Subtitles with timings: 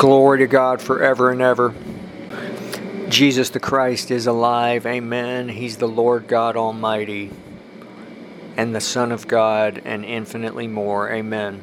[0.00, 1.74] Glory to God forever and ever.
[3.10, 4.86] Jesus the Christ is alive.
[4.86, 5.50] Amen.
[5.50, 7.30] He's the Lord God Almighty
[8.56, 11.10] and the Son of God and infinitely more.
[11.10, 11.62] Amen.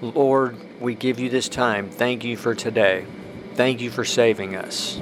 [0.00, 1.90] Lord, we give you this time.
[1.90, 3.06] Thank you for today.
[3.54, 5.00] Thank you for saving us.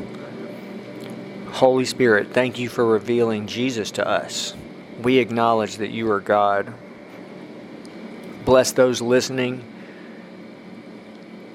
[1.53, 4.55] Holy Spirit, thank you for revealing Jesus to us.
[5.03, 6.75] We acknowledge that you are God.
[8.45, 9.65] Bless those listening.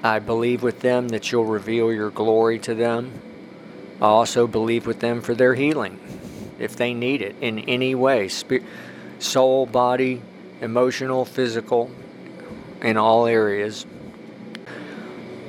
[0.04, 3.10] I believe with them that you'll reveal your glory to them.
[4.02, 5.98] I also believe with them for their healing,
[6.58, 8.28] if they need it in any way
[9.18, 10.20] soul, body,
[10.60, 11.90] emotional, physical,
[12.82, 13.86] in all areas.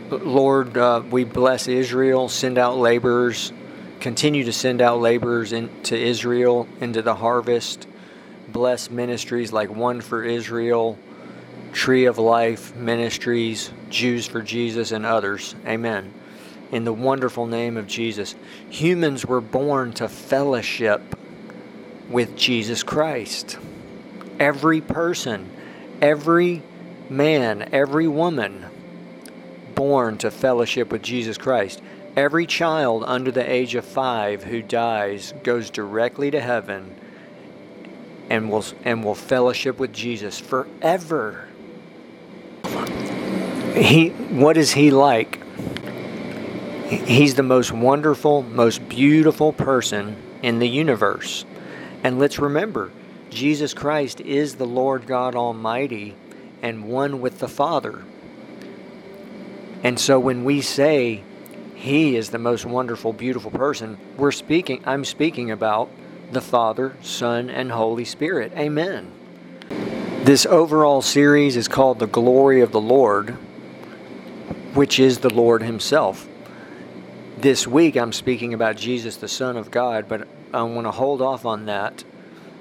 [0.09, 3.51] Lord, uh, we bless Israel, send out laborers,
[3.99, 7.87] continue to send out laborers into Israel, into the harvest.
[8.47, 10.97] Bless ministries like One for Israel,
[11.75, 15.55] Tree of Life Ministries, Jews for Jesus, and others.
[15.67, 16.13] Amen.
[16.71, 18.33] In the wonderful name of Jesus.
[18.69, 21.01] Humans were born to fellowship
[22.09, 23.59] with Jesus Christ.
[24.39, 25.49] Every person,
[26.01, 26.63] every
[27.09, 28.65] man, every woman
[29.75, 31.81] born to fellowship with Jesus Christ.
[32.15, 36.95] Every child under the age of five who dies goes directly to heaven
[38.29, 41.49] and will, and will fellowship with Jesus forever.
[43.75, 45.41] He, what is he like?
[46.87, 51.43] He's the most wonderful, most beautiful person in the universe.
[52.01, 52.91] And let's remember,
[53.31, 56.15] Jesus Christ is the Lord God Almighty
[56.61, 58.03] and one with the Father.
[59.83, 61.23] And so when we say
[61.75, 65.89] he is the most wonderful, beautiful person, we're speaking, I'm speaking about
[66.31, 68.53] the Father, Son, and Holy Spirit.
[68.55, 69.11] Amen.
[70.23, 73.37] This overall series is called The Glory of the Lord
[74.75, 76.27] which is the Lord Himself.
[77.37, 81.21] This week I'm speaking about Jesus, the Son of God, but I want to hold
[81.21, 82.03] off on that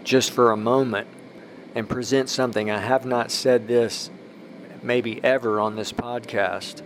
[0.04, 1.08] just for a moment
[1.74, 2.70] and present something.
[2.70, 4.10] I have not said this
[4.80, 6.82] maybe ever on this podcast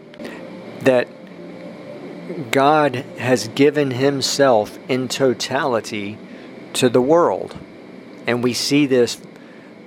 [0.80, 1.08] that
[2.50, 6.16] God has given Himself in totality
[6.75, 7.58] to the world.
[8.26, 9.20] And we see this,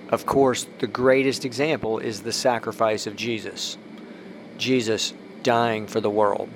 [0.10, 3.78] of course, the greatest example is the sacrifice of Jesus.
[4.58, 6.50] Jesus dying for the world.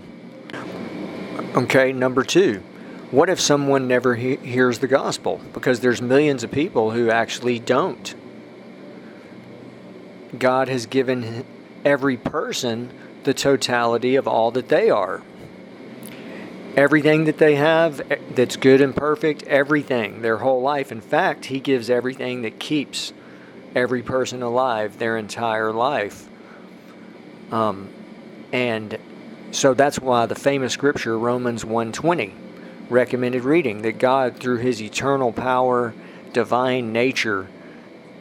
[1.55, 2.61] Okay, number two,
[3.11, 5.39] what if someone never he- hears the gospel?
[5.53, 8.13] Because there's millions of people who actually don't.
[10.37, 11.45] God has given
[11.85, 12.89] every person
[13.23, 15.21] the totality of all that they are.
[16.75, 18.01] Everything that they have
[18.35, 20.91] that's good and perfect, everything, their whole life.
[20.91, 23.13] In fact, He gives everything that keeps
[23.73, 26.27] every person alive their entire life.
[27.51, 27.89] Um,
[28.55, 28.97] and
[29.51, 32.31] so that's why the famous scripture Romans 1:20
[32.89, 35.93] recommended reading that God through his eternal power,
[36.31, 37.47] divine nature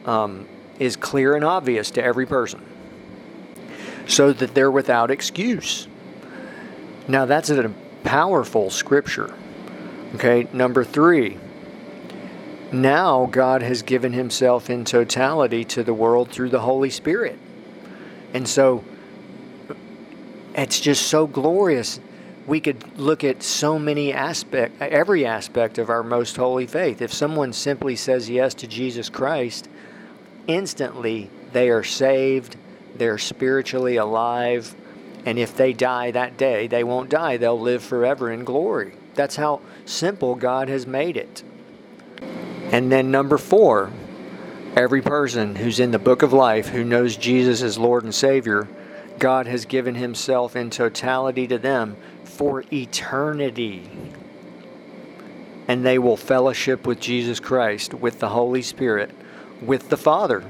[0.05, 0.45] um,
[0.77, 2.61] is clear and obvious to every person.
[4.07, 5.87] So that they're without excuse.
[7.07, 7.71] Now that's a
[8.03, 9.33] powerful scripture.
[10.15, 11.37] Okay, number 3.
[12.73, 17.39] Now God has given himself in totality to the world through the Holy Spirit.
[18.33, 18.83] And so
[20.55, 21.99] it's just so glorious.
[22.47, 27.01] We could look at so many aspect, every aspect of our most holy faith.
[27.01, 29.67] If someone simply says yes to Jesus Christ,
[30.47, 32.55] instantly they are saved,
[32.95, 34.75] they're spiritually alive,
[35.25, 37.37] and if they die that day, they won't die.
[37.37, 38.93] They'll live forever in glory.
[39.15, 41.43] That's how simple God has made it.
[42.71, 43.91] And then number four,
[44.75, 48.67] every person who's in the book of life who knows Jesus as Lord and Savior
[49.19, 53.89] God has given Himself in totality to them for eternity.
[55.67, 59.11] And they will fellowship with Jesus Christ, with the Holy Spirit,
[59.61, 60.43] with the Father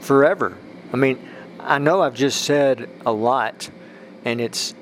[0.00, 0.56] forever.
[0.92, 1.18] I mean,
[1.58, 3.70] I know I've just said a lot,
[4.24, 4.74] and it's,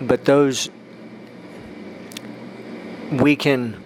[0.00, 0.68] but those,
[3.10, 3.82] we can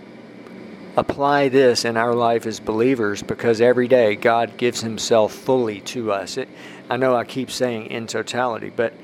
[0.96, 6.10] apply this in our life as believers because every day God gives Himself fully to
[6.10, 6.36] us.
[6.36, 6.48] It,
[6.88, 8.94] I know I keep saying in totality, but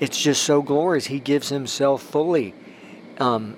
[0.00, 1.06] it's just so glorious.
[1.06, 2.54] He gives Himself fully
[3.18, 3.56] um,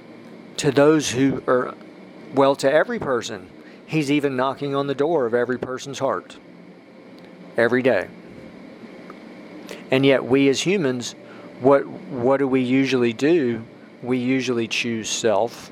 [0.59, 1.75] to those who are,
[2.35, 3.49] well, to every person.
[3.87, 6.37] He's even knocking on the door of every person's heart
[7.56, 8.09] every day.
[9.91, 11.15] And yet, we as humans,
[11.61, 13.65] what what do we usually do?
[14.03, 15.71] We usually choose self.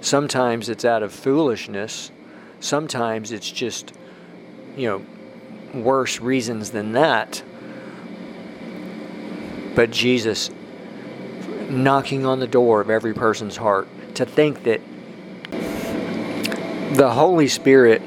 [0.00, 2.10] Sometimes it's out of foolishness.
[2.60, 3.92] Sometimes it's just,
[4.76, 7.42] you know, worse reasons than that.
[9.74, 10.50] But Jesus
[11.68, 13.88] knocking on the door of every person's heart.
[14.16, 14.80] To think that
[16.94, 18.02] the Holy Spirit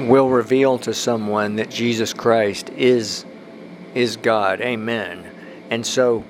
[0.00, 3.24] will reveal to someone that Jesus Christ is
[3.94, 4.60] is God.
[4.60, 5.28] Amen.
[5.68, 6.24] And so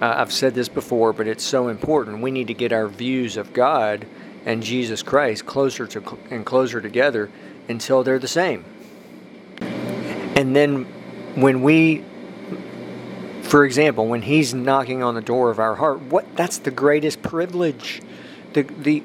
[0.00, 2.22] uh, I've said this before, but it's so important.
[2.22, 4.06] We need to get our views of God
[4.46, 7.30] and Jesus Christ closer to and closer together
[7.68, 8.64] until they're the same.
[10.36, 10.86] And then
[11.34, 12.04] when we
[13.42, 17.22] for example, when he's knocking on the door of our heart, what that's the greatest
[17.22, 18.00] privilege.
[18.54, 19.02] The the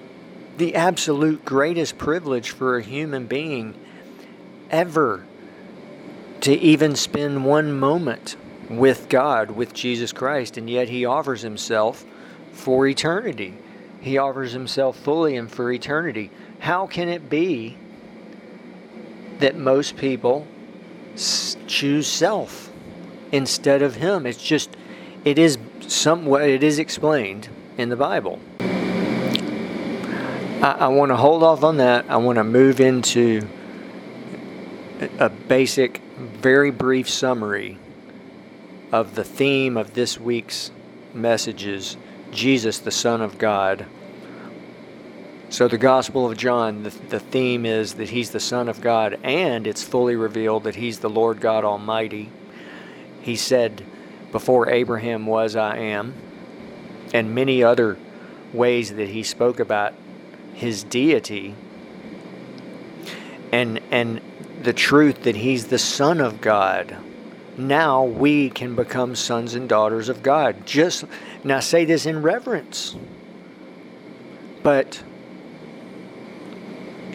[0.58, 3.76] the absolute greatest privilege for a human being
[4.70, 5.26] ever
[6.42, 8.38] to even spend one moment
[8.70, 12.06] with God, with Jesus Christ, and yet he offers himself
[12.52, 13.54] for eternity.
[14.02, 16.32] He offers himself fully and for eternity.
[16.60, 17.78] How can it be
[19.40, 20.48] that most people
[21.68, 22.72] choose self
[23.32, 24.26] instead of him?
[24.26, 24.70] It's just
[25.26, 28.40] it is somewhat it is explained in the Bible.
[30.62, 32.06] I, I want to hold off on that.
[32.10, 33.48] I want to move into
[35.18, 37.78] a basic, very brief summary
[38.92, 40.72] of the theme of this week's
[41.14, 41.96] messages
[42.32, 43.86] Jesus, the Son of God.
[45.52, 49.18] So, the Gospel of John, the, the theme is that he's the Son of God,
[49.24, 52.30] and it's fully revealed that he's the Lord God Almighty.
[53.22, 53.84] He said,
[54.32, 56.14] Before Abraham was, I am,
[57.16, 57.98] and many other
[58.54, 59.96] ways that he spoke about
[60.54, 61.56] his deity
[63.52, 64.22] and and
[64.62, 66.98] the truth that he's the son of God.
[67.58, 70.66] Now we can become sons and daughters of God.
[70.66, 71.06] Just
[71.44, 72.96] now say this in reverence.
[74.62, 75.02] But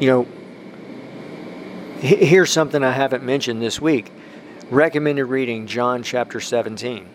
[0.00, 0.26] you know
[2.00, 4.10] here's something I haven't mentioned this week.
[4.70, 7.08] Recommended reading John chapter 17.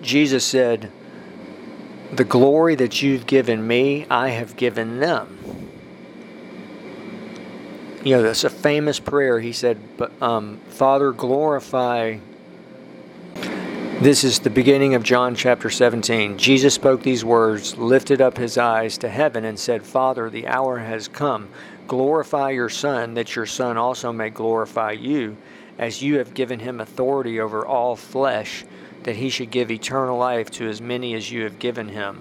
[0.00, 0.92] Jesus said,
[2.12, 5.38] the glory that you've given me, I have given them.
[8.04, 9.40] You know, that's a famous prayer.
[9.40, 9.78] He said,
[10.20, 12.18] um, Father, glorify.
[14.00, 16.36] This is the beginning of John chapter 17.
[16.36, 20.78] Jesus spoke these words, lifted up his eyes to heaven, and said, Father, the hour
[20.78, 21.48] has come.
[21.88, 25.36] Glorify your Son, that your Son also may glorify you,
[25.78, 28.64] as you have given him authority over all flesh
[29.04, 32.20] that he should give eternal life to as many as you have given him.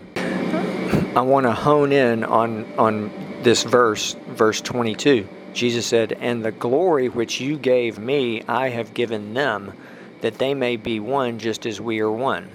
[1.16, 3.12] I want to hone in on, on
[3.42, 5.28] this verse, verse 22.
[5.54, 9.74] Jesus said, And the glory which you gave me, I have given them,
[10.25, 12.50] that they may be one just as we are one.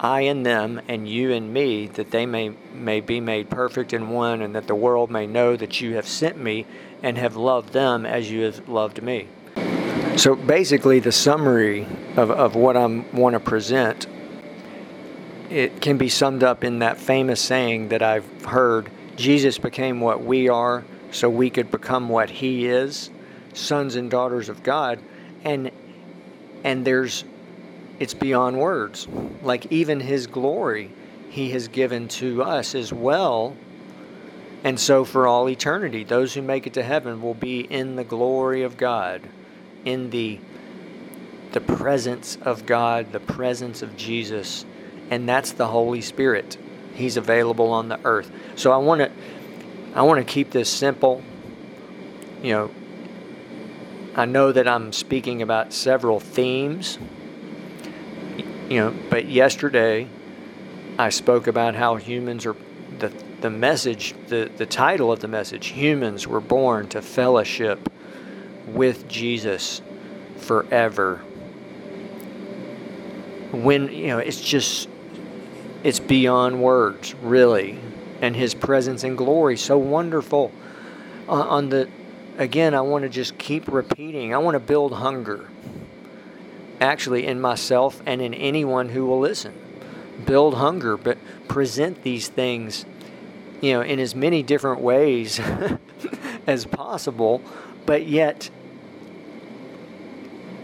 [0.00, 4.08] I and them, and you and me, that they may, may be made perfect in
[4.08, 6.66] one, and that the world may know that you have sent me
[7.00, 9.28] and have loved them as you have loved me.
[10.16, 11.86] So basically, the summary
[12.16, 14.08] of, of what I want to present,
[15.50, 20.24] it can be summed up in that famous saying that I've heard Jesus became what
[20.24, 20.82] we are
[21.12, 23.08] so we could become what he is,
[23.54, 24.98] sons and daughters of God.
[25.44, 25.70] And
[26.64, 27.24] and there's
[27.98, 29.06] it's beyond words.
[29.42, 30.90] Like even his glory
[31.30, 33.56] he has given to us as well.
[34.64, 38.04] And so for all eternity, those who make it to heaven will be in the
[38.04, 39.22] glory of God
[39.84, 40.38] in the
[41.52, 44.64] the presence of God, the presence of Jesus,
[45.10, 46.56] and that's the Holy Spirit.
[46.94, 48.30] He's available on the earth.
[48.56, 49.10] So I want to
[49.94, 51.22] I want to keep this simple.
[52.42, 52.70] You know,
[54.14, 56.98] I know that I'm speaking about several themes.
[58.68, 60.08] You know, but yesterday
[60.98, 62.56] I spoke about how humans are
[62.98, 67.92] the the message, the, the title of the message, humans were born to fellowship
[68.68, 69.82] with Jesus
[70.38, 71.16] forever.
[73.50, 74.88] When, you know, it's just,
[75.82, 77.78] it's beyond words, really.
[78.22, 80.52] And his presence and glory, so wonderful.
[81.28, 81.88] Uh, on the,
[82.38, 84.34] again, I want to just keep repeating.
[84.34, 85.48] I want to build hunger,
[86.80, 89.54] actually, in myself and in anyone who will listen.
[90.26, 92.84] Build hunger, but present these things,
[93.60, 95.40] you know, in as many different ways
[96.46, 97.42] as possible,
[97.86, 98.50] but yet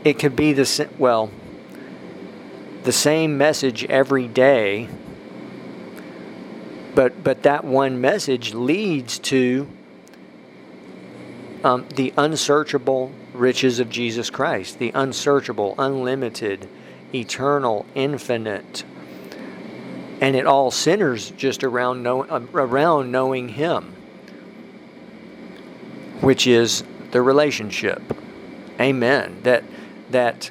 [0.05, 1.31] it could be the well
[2.85, 4.89] the same message every day
[6.95, 9.69] but but that one message leads to
[11.69, 16.67] um, the unsearchable riches of Jesus Christ, the unsearchable, unlimited,
[17.15, 18.85] eternal, infinite,
[20.23, 23.93] and it all centers just around know, uh, around knowing Him,
[26.23, 28.03] which is the relationship.
[28.81, 29.41] Amen.
[29.43, 29.63] That
[30.11, 30.51] that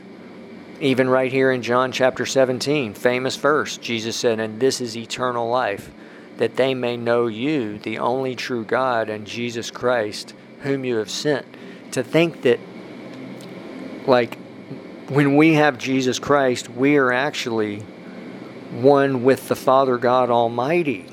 [0.79, 5.49] even right here in John chapter 17, famous verse, Jesus said, And this is eternal
[5.49, 5.89] life,
[6.37, 11.09] that they may know you, the only true God, and Jesus Christ, whom you have
[11.09, 11.45] sent.
[11.91, 12.59] To think that,
[14.05, 14.37] like,
[15.09, 17.79] when we have Jesus Christ, we are actually
[18.71, 21.05] one with the Father God Almighty.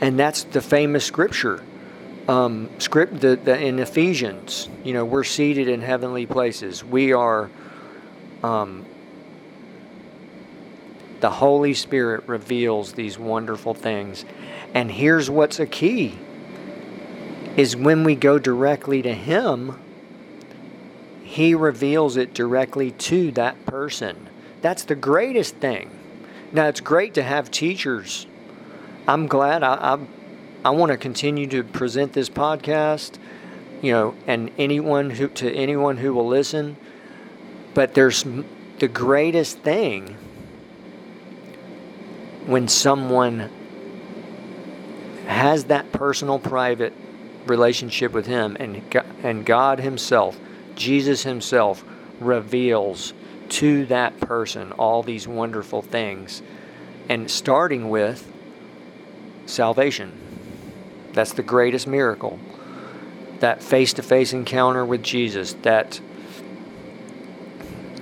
[0.00, 1.64] And that's the famous scripture.
[2.28, 6.84] Um, script the, the, in Ephesians, you know, we're seated in heavenly places.
[6.84, 7.50] We are,
[8.44, 8.84] um,
[11.20, 14.24] the Holy Spirit reveals these wonderful things.
[14.74, 16.18] And here's what's a key
[17.58, 19.76] is when we go directly to Him,
[21.24, 24.28] He reveals it directly to that person.
[24.62, 25.90] That's the greatest thing.
[26.52, 28.28] Now, it's great to have teachers.
[29.08, 29.98] I'm glad I, I,
[30.66, 33.18] I want to continue to present this podcast,
[33.82, 36.76] you know, and anyone who to anyone who will listen.
[37.74, 38.24] But there's
[38.78, 40.16] the greatest thing
[42.46, 43.50] when someone
[45.26, 46.92] has that personal, private
[47.48, 48.82] relationship with Him, and
[49.22, 50.38] and God Himself,
[50.74, 51.84] Jesus Himself,
[52.20, 53.12] reveals
[53.48, 56.42] to that person all these wonderful things.
[57.08, 58.30] And starting with
[59.46, 60.12] salvation.
[61.12, 62.38] That's the greatest miracle.
[63.40, 65.54] That face to face encounter with Jesus.
[65.62, 66.00] That,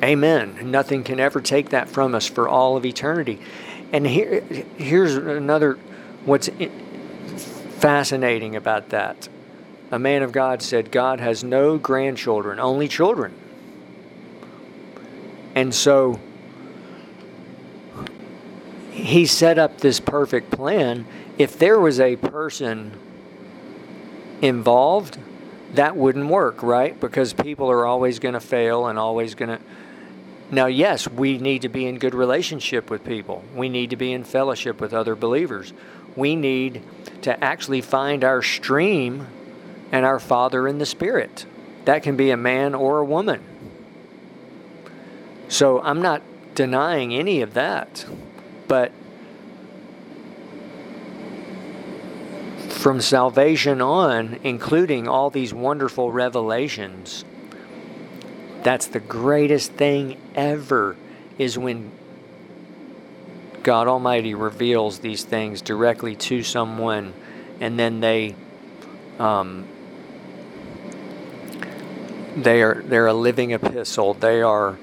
[0.02, 0.70] amen.
[0.70, 3.40] Nothing can ever take that from us for all of eternity.
[3.92, 4.40] And here,
[4.76, 5.74] here's another
[6.24, 6.50] what's
[7.78, 9.28] fascinating about that.
[9.90, 13.34] A man of God said, God has no grandchildren, only children.
[15.54, 16.20] And so
[18.90, 21.06] he set up this perfect plan.
[21.38, 22.92] If there was a person
[24.42, 25.18] involved,
[25.74, 26.98] that wouldn't work, right?
[26.98, 29.60] Because people are always going to fail and always going to.
[30.50, 33.44] Now, yes, we need to be in good relationship with people.
[33.54, 35.72] We need to be in fellowship with other believers.
[36.14, 36.82] We need
[37.22, 39.26] to actually find our stream
[39.92, 41.46] and our Father in the Spirit.
[41.84, 43.42] That can be a man or a woman.
[45.48, 46.22] So I'm not
[46.54, 48.04] denying any of that.
[48.66, 48.92] But
[52.68, 57.24] from salvation on, including all these wonderful revelations,
[58.62, 60.96] that's the greatest thing ever
[61.38, 61.92] is when
[63.62, 67.12] God Almighty reveals these things directly to someone
[67.60, 68.34] and then they
[69.18, 69.66] um,
[72.36, 74.14] they are they're a living epistle.
[74.14, 74.76] They are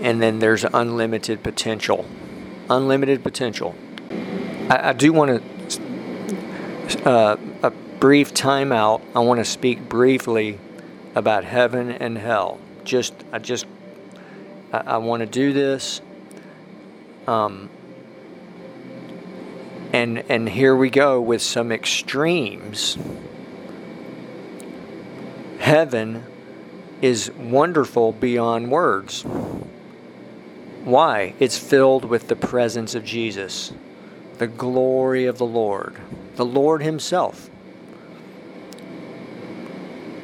[0.00, 2.04] and then there's unlimited potential.
[2.68, 3.74] Unlimited potential.
[4.68, 9.00] I, I do want to, uh, a brief timeout.
[9.14, 10.58] I want to speak briefly
[11.14, 12.60] about heaven and hell.
[12.84, 13.66] Just, I just,
[14.72, 16.00] I, I want to do this.
[17.26, 17.70] Um,
[19.92, 22.98] and and here we go with some extremes.
[25.66, 26.22] Heaven
[27.02, 29.24] is wonderful beyond words.
[30.84, 31.34] Why?
[31.40, 33.72] It's filled with the presence of Jesus,
[34.38, 35.96] the glory of the Lord,
[36.36, 37.50] the Lord Himself,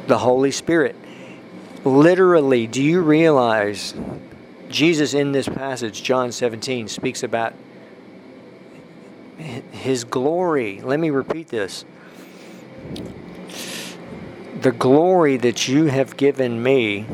[0.06, 0.94] the Holy Spirit.
[1.84, 3.94] Literally, do you realize
[4.68, 7.52] Jesus in this passage, John 17, speaks about
[9.72, 10.80] His glory?
[10.82, 11.84] Let me repeat this.
[14.62, 17.04] The glory that you have given me,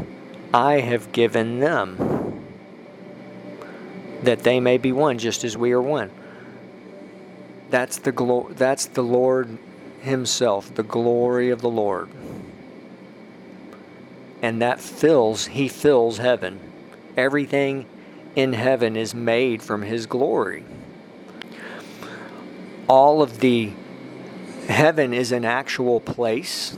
[0.52, 2.45] I have given them
[4.23, 6.11] that they may be one just as we are one.
[7.71, 9.57] That's the glo- that's the Lord
[10.02, 12.11] himself, the glory of the Lord.
[14.43, 16.61] And that fills, he fills heaven.
[17.17, 17.87] Everything
[18.37, 20.64] in heaven is made from his glory.
[22.88, 23.73] All of the
[24.69, 26.76] heaven is an actual place.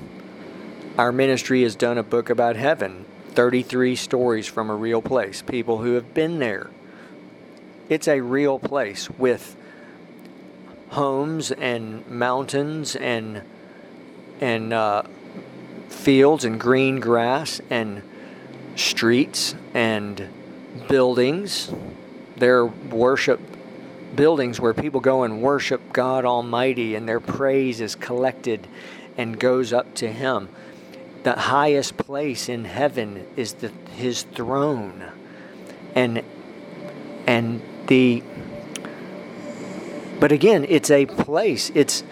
[1.01, 5.79] Our ministry has done a book about heaven 33 stories from a real place, people
[5.79, 6.69] who have been there
[7.89, 9.57] it's a real place with
[10.91, 13.41] homes and mountains and
[14.43, 15.05] and uh,
[15.89, 18.03] fields and green grass and
[18.77, 20.29] streets and
[20.87, 21.73] buildings.
[22.37, 23.41] There are worship
[24.15, 28.69] buildings where people go and worship God Almighty and their praise is collected
[29.17, 30.51] and goes up to Him.
[31.23, 35.05] The highest place in heaven is the, His throne.
[35.95, 36.23] And
[37.27, 38.23] and the
[40.21, 41.73] but again, it's a place.
[41.75, 42.05] It's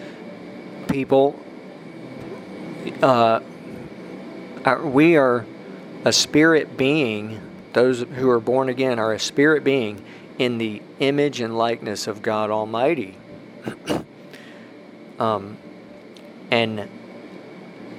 [0.87, 1.39] people.
[3.03, 3.39] Uh,
[4.83, 5.45] we are
[6.03, 7.39] a spirit being,
[7.73, 10.03] those who are born again are a spirit being
[10.39, 13.15] in the image and likeness of God Almighty.
[15.19, 15.57] um,
[16.49, 16.89] and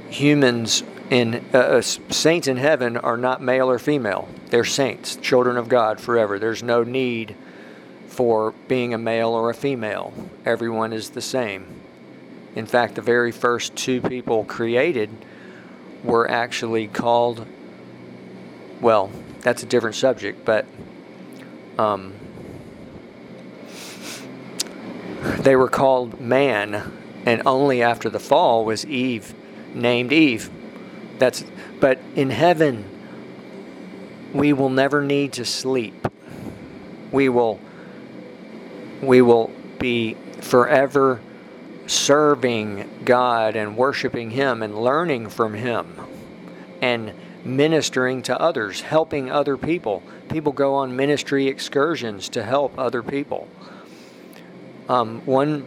[0.08, 4.28] humans in uh, uh saints in heaven are not male or female.
[4.48, 6.38] They're saints, children of God forever.
[6.38, 7.36] There's no need
[8.06, 10.12] for being a male or a female.
[10.44, 11.66] Everyone is the same.
[12.54, 15.10] In fact, the very first two people created
[16.02, 17.46] were actually called,
[18.80, 20.66] well, that's a different subject, but
[21.78, 22.12] um,
[25.38, 26.92] they were called man,
[27.24, 29.34] and only after the fall was Eve
[29.74, 30.50] named Eve.
[31.20, 31.44] That's
[31.78, 32.84] but in heaven
[34.32, 36.08] we will never need to sleep.
[37.12, 37.60] We will
[39.02, 41.20] we will be forever
[41.86, 45.96] serving God and worshiping him and learning from him
[46.80, 47.12] and
[47.44, 50.02] ministering to others, helping other people.
[50.28, 53.48] People go on ministry excursions to help other people.
[54.88, 55.66] Um, one,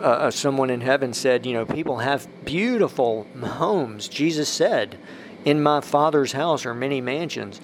[0.00, 4.08] uh, uh, someone in heaven said, you know, people have beautiful homes.
[4.08, 4.96] Jesus said,
[5.44, 7.60] "In my Father's house are many mansions,"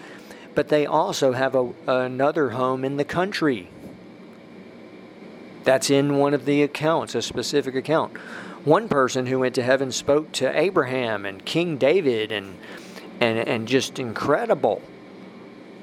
[0.55, 3.69] but they also have a, another home in the country.
[5.65, 8.17] That's in one of the accounts, a specific account.
[8.65, 12.57] One person who went to heaven spoke to Abraham and King David and
[13.21, 14.83] and and just incredible.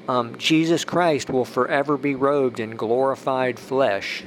[0.08, 4.24] Um, Jesus Christ will forever be robed in glorified flesh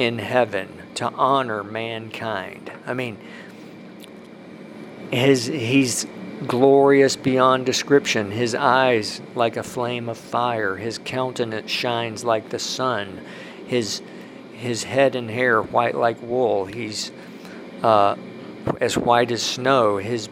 [0.00, 2.72] in heaven to honor mankind.
[2.86, 3.18] I mean,
[5.12, 6.06] his, he's
[6.46, 8.30] glorious beyond description.
[8.30, 10.76] His eyes like a flame of fire.
[10.76, 13.20] His countenance shines like the sun.
[13.66, 14.00] His,
[14.54, 16.64] his head and hair white like wool.
[16.64, 17.12] He's
[17.82, 18.16] uh,
[18.80, 19.98] as white as snow.
[19.98, 20.30] His,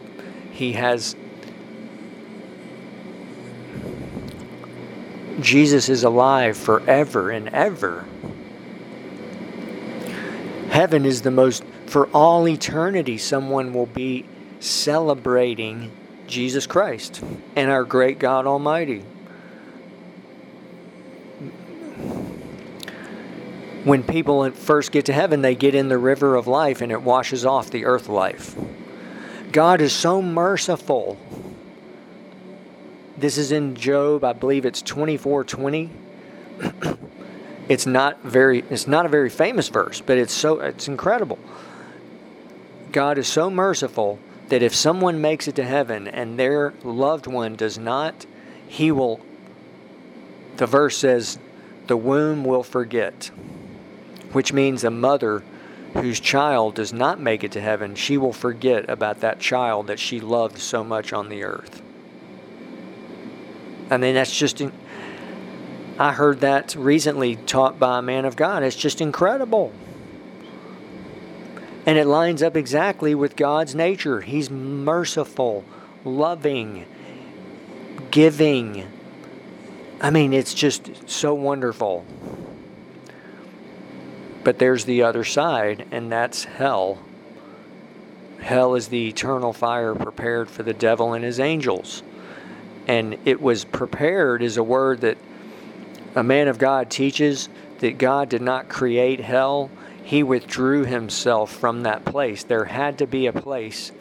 [0.51, 1.15] he has
[5.39, 8.05] Jesus is alive forever and ever.
[10.69, 14.25] Heaven is the most, for all eternity, someone will be
[14.59, 15.91] celebrating
[16.27, 17.23] Jesus Christ
[17.55, 18.99] and our great God Almighty.
[23.83, 27.01] When people first get to heaven, they get in the river of life and it
[27.01, 28.55] washes off the earth life.
[29.51, 31.17] God is so merciful.
[33.17, 35.89] This is in Job, I believe it's 24 20.
[37.69, 41.39] It's not very it's not a very famous verse, but it's so it's incredible.
[42.91, 47.55] God is so merciful that if someone makes it to heaven and their loved one
[47.55, 48.25] does not,
[48.67, 49.21] he will
[50.57, 51.37] the verse says
[51.85, 53.31] the womb will forget,
[54.33, 55.43] which means a mother
[55.93, 59.99] whose child does not make it to heaven, she will forget about that child that
[59.99, 61.81] she loved so much on the earth.
[63.89, 64.61] I mean, that's just
[65.99, 68.63] I heard that recently taught by a man of God.
[68.63, 69.73] It's just incredible.
[71.85, 74.21] And it lines up exactly with God's nature.
[74.21, 75.65] He's merciful,
[76.05, 76.85] loving,
[78.11, 78.87] giving.
[79.99, 82.05] I mean, it's just so wonderful.
[84.45, 86.99] But there's the other side, and that's hell.
[88.39, 92.03] Hell is the eternal fire prepared for the devil and his angels.
[92.87, 95.17] And it was prepared is a word that
[96.15, 99.69] a man of God teaches that God did not create hell,
[100.03, 102.43] he withdrew himself from that place.
[102.43, 103.91] There had to be a place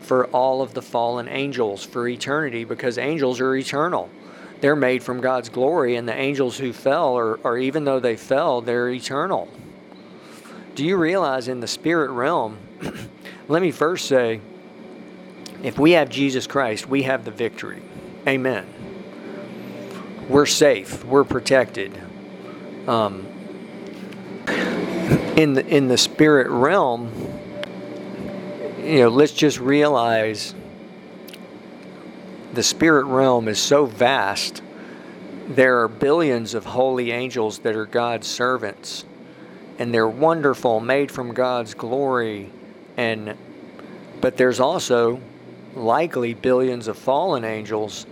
[0.00, 4.10] for all of the fallen angels for eternity because angels are eternal.
[4.60, 8.16] They're made from God's glory, and the angels who fell, or, or even though they
[8.16, 9.48] fell, they're eternal.
[10.74, 12.58] Do you realize in the spirit realm?
[13.48, 14.40] let me first say
[15.62, 17.82] if we have Jesus Christ, we have the victory.
[18.26, 18.77] Amen
[20.28, 21.92] we're safe, we're protected.
[22.86, 23.26] Um,
[25.36, 27.12] in the in the spirit realm,
[28.82, 30.54] you know, let's just realize
[32.54, 34.62] the spirit realm is so vast.
[35.48, 39.04] There are billions of holy angels that are God's servants,
[39.78, 42.50] and they're wonderful, made from God's glory,
[42.96, 43.36] and
[44.20, 45.20] but there's also
[45.74, 48.06] likely billions of fallen angels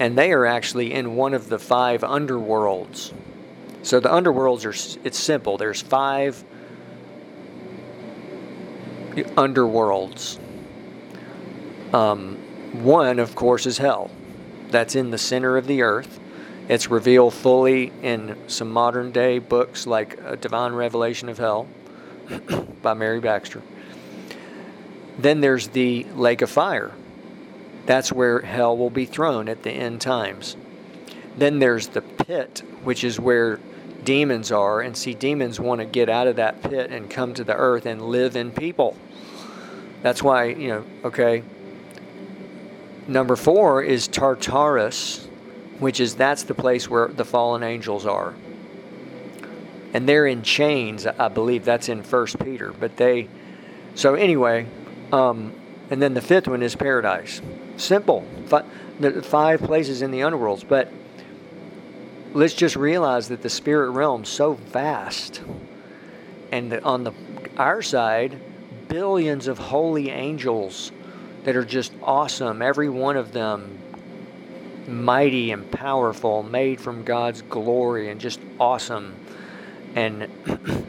[0.00, 3.12] and they are actually in one of the five underworlds.
[3.82, 5.58] So the underworlds are it's simple.
[5.58, 6.42] There's five
[9.14, 10.38] underworlds.
[11.92, 12.36] Um,
[12.82, 14.10] one, of course, is hell.
[14.70, 16.18] That's in the center of the earth.
[16.68, 21.68] It's revealed fully in some modern day books like A Divine Revelation of Hell
[22.82, 23.60] by Mary Baxter.
[25.18, 26.92] Then there's the lake of fire
[27.90, 30.56] That's where hell will be thrown at the end times.
[31.36, 33.58] Then there's the pit, which is where
[34.04, 34.80] demons are.
[34.80, 37.86] And see, demons want to get out of that pit and come to the earth
[37.86, 38.96] and live in people.
[40.02, 41.42] That's why, you know, okay.
[43.08, 45.26] Number four is Tartarus,
[45.80, 48.36] which is that's the place where the fallen angels are.
[49.94, 52.72] And they're in chains, I believe that's in First Peter.
[52.72, 53.26] But they,
[53.96, 54.68] so anyway,
[55.10, 55.54] um,
[55.90, 57.42] and then the fifth one is paradise.
[57.76, 58.24] Simple.
[59.22, 60.66] five places in the underworlds.
[60.66, 60.92] But
[62.32, 65.42] let's just realize that the spirit realm so vast.
[66.52, 67.12] And on the
[67.56, 68.38] our side,
[68.88, 70.92] billions of holy angels
[71.44, 72.62] that are just awesome.
[72.62, 73.80] Every one of them
[74.86, 79.14] mighty and powerful, made from God's glory and just awesome.
[79.94, 80.28] And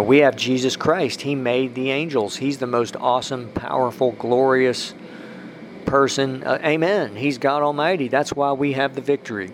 [0.00, 1.22] we have Jesus Christ.
[1.22, 2.36] He made the angels.
[2.36, 4.94] He's the most awesome, powerful, glorious
[5.84, 6.42] person.
[6.44, 7.16] Uh, amen.
[7.16, 8.08] He's God Almighty.
[8.08, 9.50] That's why we have the victory.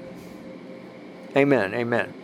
[1.36, 1.74] Amen.
[1.74, 2.14] Amen.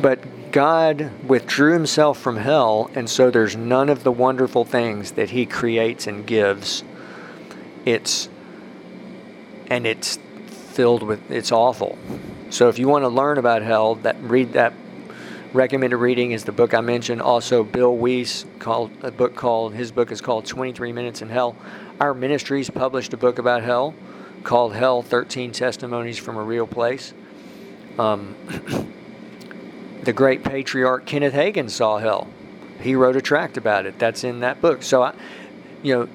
[0.00, 5.30] But God withdrew himself from hell, and so there's none of the wonderful things that
[5.30, 6.82] he creates and gives.
[7.84, 8.28] It's
[9.70, 11.98] and it's filled with it's awful.
[12.52, 14.74] So if you want to learn about hell, that read that
[15.54, 17.22] recommended reading is the book I mentioned.
[17.22, 21.56] Also, Bill Wiese called a book called his book is called 23 Minutes in Hell.
[21.98, 23.94] Our ministries published a book about hell
[24.44, 27.14] called Hell: 13 Testimonies from a Real Place.
[27.98, 28.36] Um,
[30.02, 32.28] the great patriarch Kenneth Hagin saw hell.
[32.82, 33.98] He wrote a tract about it.
[33.98, 34.82] That's in that book.
[34.82, 35.14] So, I,
[35.82, 36.08] you know,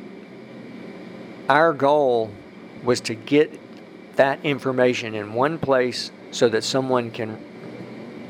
[1.50, 2.30] our goal
[2.84, 3.60] was to get
[4.18, 7.38] that information in one place so that someone can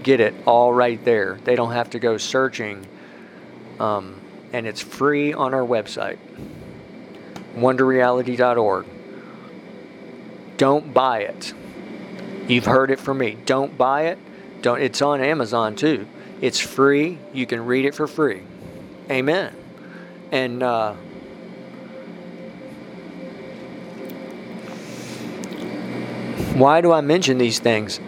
[0.04, 1.38] get it all right there.
[1.44, 2.86] They don't have to go searching.
[3.80, 4.22] Um,
[4.54, 6.18] and it's free on our website,
[7.56, 8.86] wonderreality.org.
[10.58, 11.54] Don't buy it.
[12.48, 13.38] You've heard it from me.
[13.46, 14.18] Don't buy it.
[14.62, 14.82] Don't.
[14.82, 16.08] It's on Amazon too.
[16.42, 17.20] It's free.
[17.34, 18.42] You can read it for free.
[19.10, 19.54] Amen.
[20.32, 20.96] And uh,
[26.58, 28.00] why do I mention these things?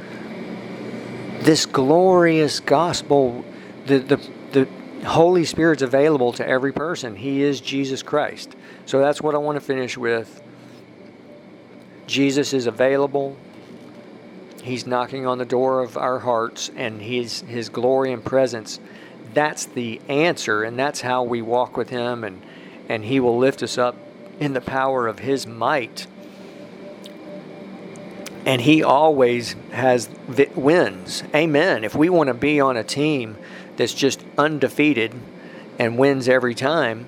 [1.42, 3.46] This glorious gospel,
[3.86, 4.18] the, the,
[4.52, 4.68] the
[5.08, 7.16] Holy Spirit's available to every person.
[7.16, 8.56] He is Jesus Christ.
[8.86, 10.42] So that's what I want to finish with.
[12.08, 13.38] Jesus is available.
[14.64, 18.80] He's knocking on the door of our hearts and his his glory and presence.
[19.34, 22.42] That's the answer and that's how we walk with him and
[22.90, 23.96] and he will lift us up
[24.40, 26.08] in the power of his might.
[28.50, 30.10] And he always has
[30.56, 31.22] wins.
[31.36, 31.84] Amen.
[31.84, 33.38] If we want to be on a team
[33.78, 35.14] that's just undefeated
[35.78, 37.06] and wins every time,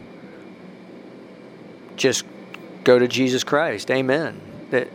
[1.95, 2.25] just
[2.83, 3.89] go to Jesus Christ.
[3.89, 4.39] Amen.
[4.69, 4.87] That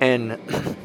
[0.00, 0.40] and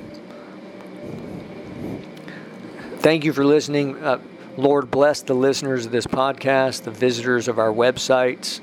[3.00, 3.98] Thank you for listening.
[4.04, 4.20] Uh,
[4.56, 8.60] Lord, bless the listeners of this podcast, the visitors of our websites.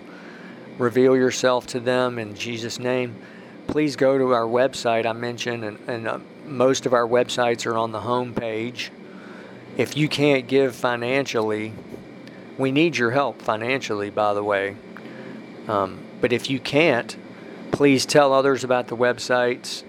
[0.78, 3.16] Reveal yourself to them in Jesus' name.
[3.68, 7.76] Please go to our website I mentioned, and, and uh, most of our websites are
[7.76, 8.90] on the home page.
[9.76, 11.74] If you can't give financially,
[12.56, 14.74] we need your help financially, by the way.
[15.68, 17.14] Um, but if you can't,
[17.70, 19.84] please tell others about the websites.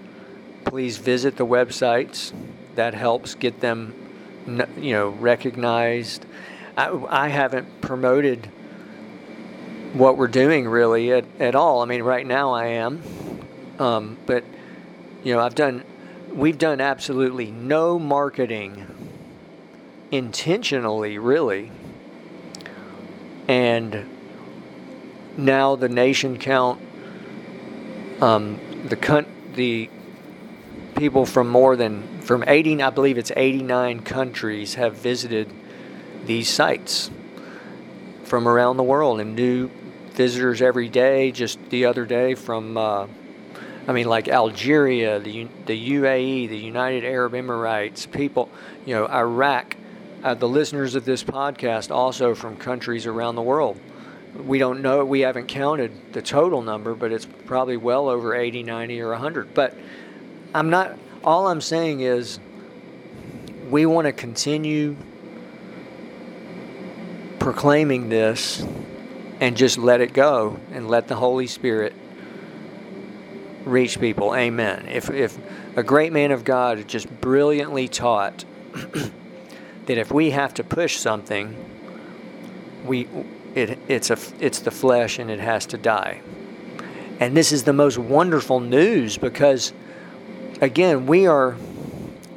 [0.66, 2.32] Please visit the websites.
[2.74, 3.94] That helps get them
[4.76, 6.26] you know recognized.
[6.76, 8.46] I, I haven't promoted
[9.94, 11.80] what we're doing really at, at all.
[11.80, 13.02] I mean, right now I am,
[13.80, 14.44] um, but
[15.24, 15.82] you know, I've done,
[16.32, 18.86] we've done absolutely no marketing
[20.10, 21.70] intentionally, really,
[23.48, 24.08] and
[25.36, 26.80] now the nation count,
[28.20, 29.88] um, the con- the
[30.96, 35.50] people from more than from 80 I believe it's 89 countries have visited
[36.26, 37.10] these sites
[38.24, 39.20] from around the world.
[39.20, 39.70] And new
[40.12, 43.06] visitors every day just the other day from uh,
[43.90, 48.48] I mean like Algeria the the UAE the United Arab Emirates people
[48.86, 49.76] you know Iraq
[50.22, 53.80] uh, the listeners of this podcast also from countries around the world.
[54.36, 58.62] We don't know we haven't counted the total number but it's probably well over 80
[58.62, 59.76] 90 or 100 but
[60.54, 62.38] I'm not, all I'm saying is
[63.70, 64.96] we want to continue
[67.40, 68.64] proclaiming this
[69.40, 71.92] and just let it go and let the Holy Spirit
[73.64, 74.34] reach people.
[74.34, 74.86] Amen.
[74.88, 75.38] If, if
[75.76, 78.44] a great man of God just brilliantly taught
[79.86, 81.56] that if we have to push something,
[82.84, 83.08] we
[83.54, 86.20] it it's a it's the flesh and it has to die.
[87.18, 89.72] And this is the most wonderful news because
[90.60, 91.56] again, we are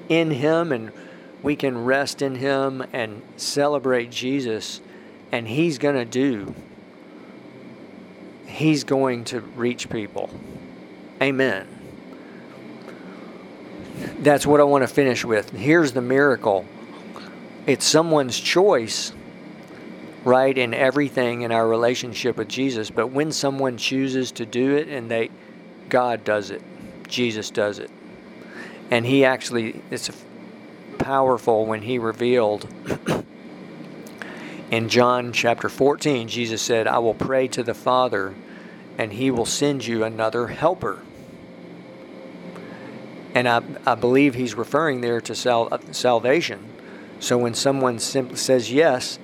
[0.10, 0.92] in him and
[1.42, 4.82] we can rest in him and celebrate Jesus
[5.32, 6.54] and he's going to do
[8.54, 10.30] he's going to reach people.
[11.24, 11.66] Amen.
[14.20, 15.52] That's what I want to finish with.
[15.52, 16.66] Here's the miracle.
[17.66, 19.14] It's someone's choice
[20.26, 22.90] right in everything in our relationship with Jesus.
[22.90, 25.30] But when someone chooses to do it and they
[25.88, 26.62] God does it.
[27.08, 27.90] Jesus does it.
[28.92, 30.12] And he actually it's
[30.98, 32.68] powerful when he revealed
[34.72, 38.34] in John chapter 14 Jesus said, "I will pray to the Father
[38.98, 41.00] and he will send you another helper."
[43.36, 46.64] And I, I believe he's referring there to sal- uh, salvation.
[47.20, 49.18] So when someone simply says yes,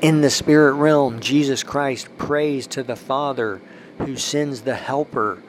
[0.00, 3.60] in the spirit realm, Jesus Christ prays to the Father
[3.98, 5.42] who sends the helper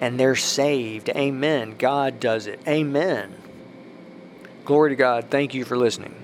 [0.00, 1.08] and they're saved.
[1.10, 1.74] Amen.
[1.78, 2.60] God does it.
[2.66, 3.34] Amen.
[4.64, 5.26] Glory to God.
[5.30, 6.18] Thank you for listening.